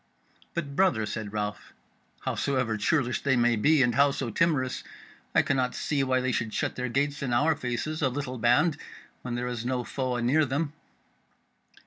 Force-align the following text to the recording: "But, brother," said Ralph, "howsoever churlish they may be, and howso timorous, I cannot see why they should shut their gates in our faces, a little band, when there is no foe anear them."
"But, 0.55 0.75
brother," 0.75 1.05
said 1.05 1.31
Ralph, 1.31 1.73
"howsoever 2.21 2.75
churlish 2.75 3.21
they 3.21 3.35
may 3.35 3.55
be, 3.55 3.83
and 3.83 3.93
howso 3.93 4.31
timorous, 4.33 4.83
I 5.35 5.43
cannot 5.43 5.75
see 5.75 6.03
why 6.03 6.21
they 6.21 6.31
should 6.31 6.55
shut 6.55 6.75
their 6.75 6.89
gates 6.89 7.21
in 7.21 7.31
our 7.33 7.55
faces, 7.55 8.01
a 8.01 8.09
little 8.09 8.39
band, 8.39 8.77
when 9.21 9.35
there 9.35 9.45
is 9.45 9.63
no 9.63 9.83
foe 9.83 10.15
anear 10.17 10.43
them." 10.43 10.73